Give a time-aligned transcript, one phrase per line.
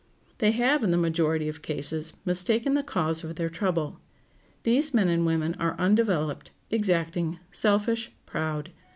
[0.39, 3.99] They have, in the majority of cases, mistaken the cause of their trouble.
[4.63, 8.71] These men and women are undeveloped, exacting, selfish, proud.